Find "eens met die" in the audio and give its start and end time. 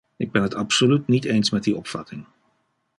1.25-1.75